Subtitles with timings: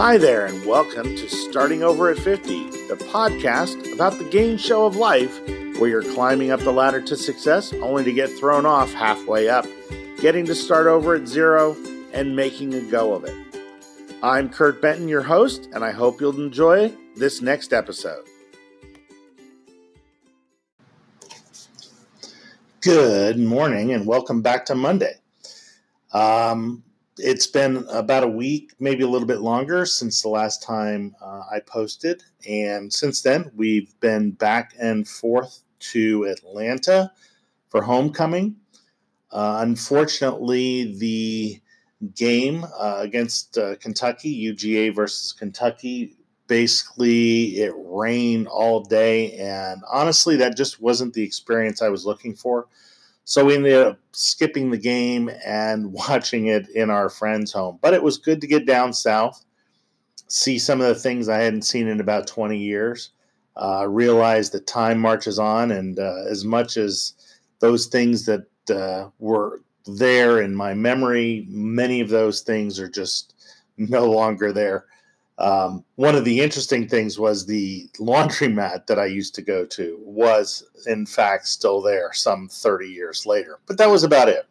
[0.00, 4.86] Hi there, and welcome to Starting Over at 50, the podcast about the game show
[4.86, 5.46] of life
[5.78, 9.66] where you're climbing up the ladder to success only to get thrown off halfway up,
[10.18, 11.76] getting to start over at zero,
[12.14, 13.36] and making a go of it.
[14.22, 18.24] I'm Kurt Benton, your host, and I hope you'll enjoy this next episode.
[22.80, 25.16] Good morning, and welcome back to Monday.
[26.14, 26.84] Um,
[27.22, 31.42] it's been about a week, maybe a little bit longer, since the last time uh,
[31.52, 32.22] I posted.
[32.48, 37.12] And since then, we've been back and forth to Atlanta
[37.68, 38.56] for homecoming.
[39.30, 41.60] Uh, unfortunately, the
[42.14, 46.16] game uh, against uh, Kentucky, UGA versus Kentucky,
[46.46, 49.32] basically it rained all day.
[49.34, 52.66] And honestly, that just wasn't the experience I was looking for.
[53.30, 57.78] So we ended up skipping the game and watching it in our friend's home.
[57.80, 59.44] But it was good to get down south,
[60.26, 63.10] see some of the things I hadn't seen in about 20 years,
[63.56, 65.70] uh, realize that time marches on.
[65.70, 67.12] And uh, as much as
[67.60, 73.34] those things that uh, were there in my memory, many of those things are just
[73.76, 74.86] no longer there.
[75.40, 79.98] Um, one of the interesting things was the laundromat that I used to go to
[80.02, 83.58] was, in fact, still there some 30 years later.
[83.66, 84.46] But that was about it.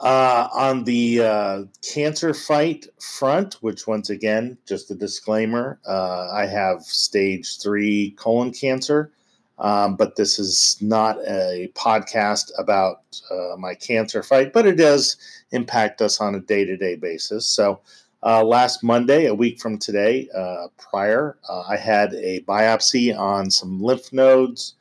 [0.00, 6.46] Uh, on the uh, cancer fight front, which once again, just a disclaimer, uh, I
[6.46, 9.12] have stage three colon cancer,
[9.58, 15.16] um, but this is not a podcast about uh, my cancer fight, but it does
[15.52, 17.46] impact us on a day to day basis.
[17.46, 17.80] So,
[18.22, 23.50] uh, last Monday, a week from today, uh, prior, uh, I had a biopsy on
[23.50, 24.74] some lymph nodes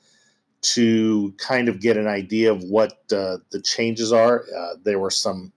[0.61, 4.45] to kind of get an idea of what uh, the changes are.
[4.57, 5.51] Uh, there were some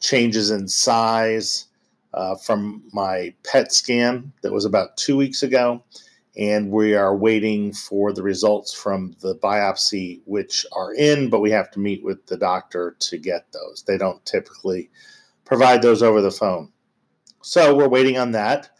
[0.00, 1.66] changes in size
[2.12, 5.82] uh, from my PET scan that was about two weeks ago.
[6.36, 11.50] And we are waiting for the results from the biopsy, which are in, but we
[11.50, 13.84] have to meet with the doctor to get those.
[13.86, 14.90] They don't typically
[15.44, 16.71] provide those over the phone.
[17.42, 18.70] So we're waiting on that.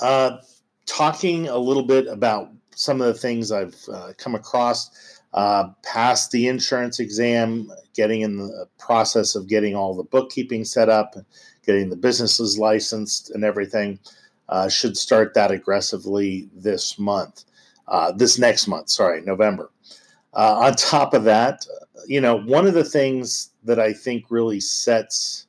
[0.00, 0.38] Uh,
[0.86, 6.30] talking a little bit about some of the things I've uh, come across, uh, passed
[6.30, 11.16] the insurance exam, getting in the process of getting all the bookkeeping set up,
[11.64, 13.98] getting the businesses licensed and everything.
[14.48, 17.44] Uh, should start that aggressively this month,
[17.88, 19.72] uh, this next month, sorry, November.
[20.32, 21.66] Uh, on top of that,
[22.06, 25.48] you know, one of the things that I think really sets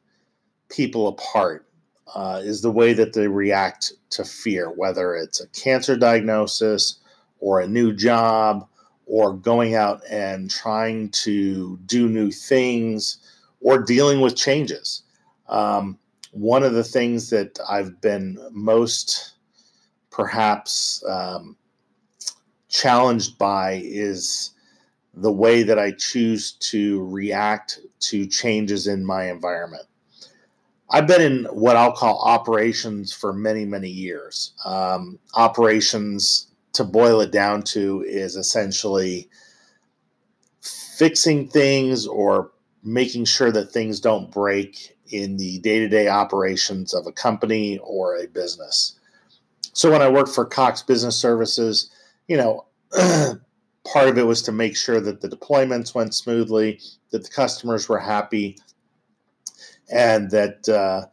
[0.69, 1.66] people apart
[2.15, 6.99] uh, is the way that they react to fear, whether it's a cancer diagnosis
[7.39, 8.67] or a new job
[9.05, 13.17] or going out and trying to do new things
[13.61, 15.03] or dealing with changes.
[15.47, 15.97] Um,
[16.31, 19.33] one of the things that I've been most
[20.11, 21.55] perhaps um,
[22.69, 24.51] challenged by is
[25.13, 29.83] the way that I choose to react to changes in my environment.
[30.89, 34.53] I've been in what I'll call operations for many, many years.
[34.65, 39.29] Um, operations, to boil it down to, is essentially
[40.61, 42.51] fixing things or
[42.83, 47.79] making sure that things don't break in the day to day operations of a company
[47.79, 48.97] or a business.
[49.73, 51.91] So when I worked for Cox Business Services,
[52.27, 56.79] you know, part of it was to make sure that the deployments went smoothly,
[57.11, 58.57] that the customers were happy,
[59.89, 61.05] and that uh,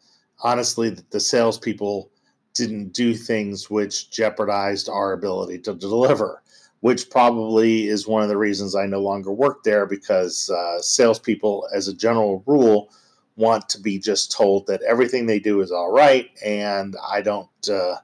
[0.42, 2.10] honestly, the salespeople
[2.54, 6.40] didn't do things which jeopardized our ability to deliver.
[6.80, 11.66] Which probably is one of the reasons I no longer work there because uh, salespeople,
[11.74, 12.90] as a general rule,
[13.36, 17.48] want to be just told that everything they do is all right, and I don't
[17.70, 17.96] uh,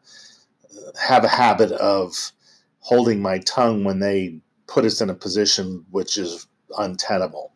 [1.01, 2.33] have a habit of
[2.81, 6.47] holding my tongue when they put us in a position which is
[6.79, 7.53] untenable.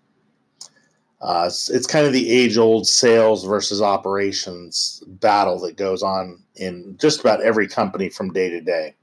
[1.25, 6.95] Uh, it's, kind of the age old sales versus operations battle that goes on in
[7.01, 8.95] just about every company from day to day.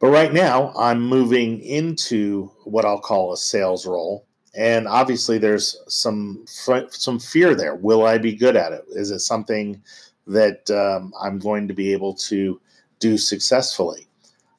[0.00, 4.24] But right now, I'm moving into what I'll call a sales role.
[4.54, 7.74] And obviously, there's some some fear there.
[7.74, 8.84] Will I be good at it?
[8.88, 9.82] Is it something
[10.26, 12.58] that um, I'm going to be able to
[13.00, 14.08] do successfully?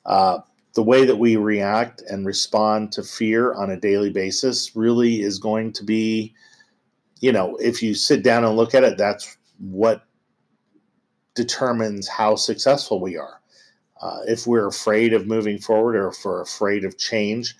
[0.05, 0.39] Uh,
[0.73, 5.37] the way that we react and respond to fear on a daily basis really is
[5.37, 6.33] going to be,
[7.19, 10.05] you know, if you sit down and look at it, that's what
[11.35, 13.39] determines how successful we are.
[14.01, 17.55] Uh, if we're afraid of moving forward or if we're afraid of change,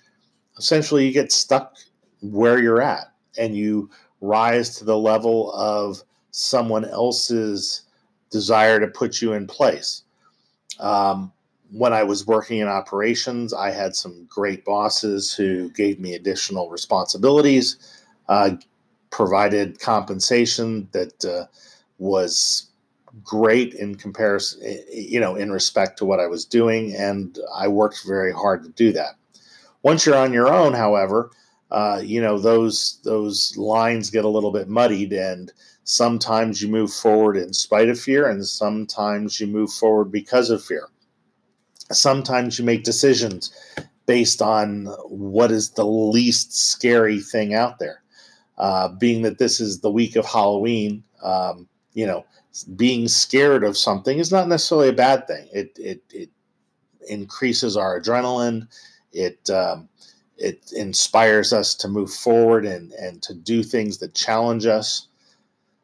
[0.58, 1.76] essentially you get stuck
[2.20, 3.88] where you're at and you
[4.20, 6.02] rise to the level of
[6.32, 7.82] someone else's
[8.30, 10.02] desire to put you in place.
[10.80, 11.32] Um,
[11.70, 16.70] when I was working in operations, I had some great bosses who gave me additional
[16.70, 17.76] responsibilities,
[18.28, 18.50] uh,
[19.10, 21.46] provided compensation that uh,
[21.98, 22.68] was
[23.22, 24.60] great in comparison,
[24.92, 28.70] you know, in respect to what I was doing, and I worked very hard to
[28.70, 29.14] do that.
[29.82, 31.30] Once you're on your own, however,
[31.70, 35.52] uh, you know those those lines get a little bit muddied, and
[35.84, 40.64] sometimes you move forward in spite of fear, and sometimes you move forward because of
[40.64, 40.88] fear
[41.92, 43.52] sometimes you make decisions
[44.06, 48.02] based on what is the least scary thing out there.
[48.58, 52.24] Uh, being that this is the week of Halloween, um, you know,
[52.76, 55.48] being scared of something is not necessarily a bad thing.
[55.52, 56.30] It it, it
[57.08, 58.68] increases our adrenaline.
[59.12, 59.88] It um,
[60.38, 65.08] it inspires us to move forward and and to do things that challenge us.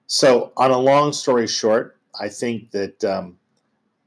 [0.06, 3.36] So, on a long story short, I think that um,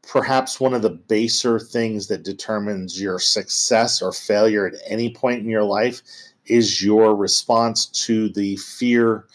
[0.08, 5.40] perhaps one of the baser things that determines your success or failure at any point
[5.40, 6.02] in your life
[6.46, 9.26] is your response to the fear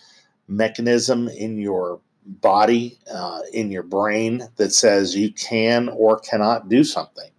[0.47, 6.85] mechanism in your body, uh, in your brain that says you can or cannot do
[6.85, 7.31] something.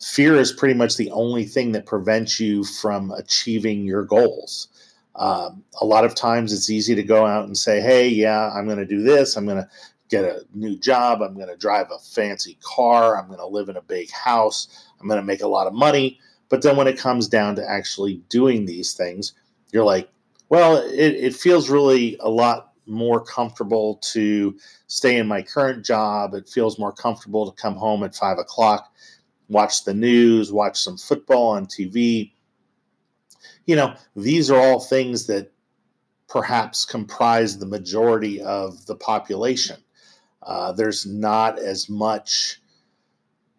[0.00, 4.68] Fear is pretty much the only thing that prevents you from achieving your goals.
[5.16, 8.66] Um, a lot of times it's easy to go out and say, hey, yeah, I'm
[8.66, 9.36] going to do this.
[9.36, 9.68] I'm going to
[10.22, 11.22] get a new job.
[11.22, 13.16] I'm going to drive a fancy car.
[13.16, 14.88] I'm going to live in a big house.
[15.00, 16.18] I'm going to make a lot of money.
[16.48, 19.32] But then when it comes down to actually doing these things,
[19.72, 20.08] you're like,
[20.48, 24.56] well, it, it feels really a lot more comfortable to
[24.86, 26.34] stay in my current job.
[26.34, 28.92] It feels more comfortable to come home at five o'clock,
[29.48, 32.32] watch the news, watch some football on TV.
[33.66, 35.50] You know, these are all things that
[36.28, 39.76] perhaps comprise the majority of the population.
[40.44, 42.60] Uh, there's not as much.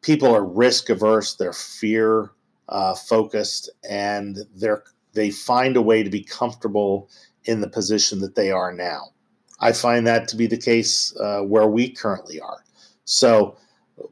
[0.02, 1.36] People are risk averse.
[1.36, 2.32] They're fear
[2.70, 4.84] uh, focused, and they're
[5.14, 7.10] they find a way to be comfortable
[7.46, 9.12] in the position that they are now.
[9.60, 12.64] I find that to be the case uh, where we currently are.
[13.06, 13.56] So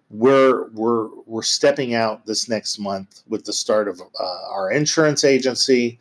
[0.09, 5.23] we're we're we're stepping out this next month with the start of uh, our insurance
[5.23, 5.99] agency.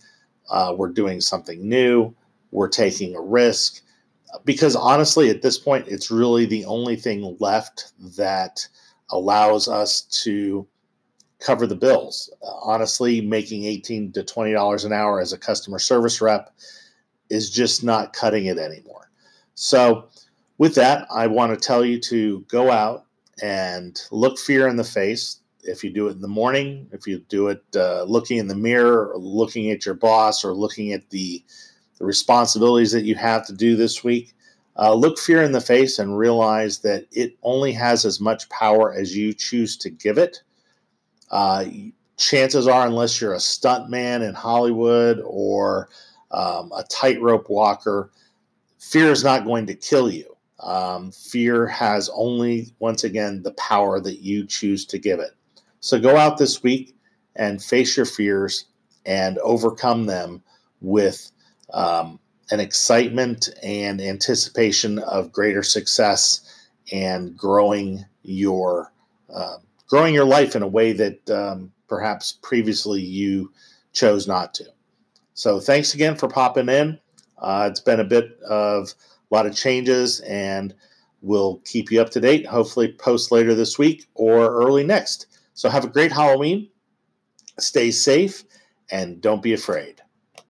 [0.48, 2.14] Uh, we're doing something new.
[2.50, 3.82] We're taking a risk,
[4.44, 8.66] because honestly, at this point, it's really the only thing left that
[9.10, 10.66] allows us to
[11.38, 12.32] cover the bills.
[12.42, 16.54] Uh, honestly, making 18 to 20 dollars an hour as a customer service rep
[17.30, 19.10] is just not cutting it anymore.
[19.54, 20.08] So,
[20.58, 23.06] with that, I want to tell you to go out
[23.42, 25.40] and look fear in the face.
[25.64, 28.54] If you do it in the morning, if you do it uh, looking in the
[28.54, 31.44] mirror, or looking at your boss, or looking at the
[31.98, 34.34] the responsibilities that you have to do this week,
[34.78, 38.92] uh, look fear in the face and realize that it only has as much power
[38.92, 40.42] as you choose to give it.
[41.30, 41.64] Uh,
[42.16, 45.88] chances are, unless you're a stuntman in Hollywood or
[46.30, 48.10] um, a tightrope walker,
[48.78, 50.36] fear is not going to kill you.
[50.60, 55.32] Um, fear has only, once again, the power that you choose to give it.
[55.80, 56.94] So go out this week
[57.36, 58.66] and face your fears
[59.04, 60.42] and overcome them
[60.80, 61.32] with
[61.72, 62.18] um,
[62.50, 68.92] an excitement and anticipation of greater success and growing your
[69.34, 69.56] uh,
[69.88, 73.50] growing your life in a way that um, perhaps previously you
[73.92, 74.64] chose not to.
[75.34, 76.98] So thanks again for popping in.
[77.38, 78.94] Uh, it's been a bit of
[79.30, 80.74] a lot of changes, and
[81.22, 82.46] we'll keep you up to date.
[82.46, 85.26] Hopefully, post later this week or early next.
[85.54, 86.68] So have a great Halloween.
[87.58, 88.44] Stay safe
[88.90, 90.00] and don't be afraid.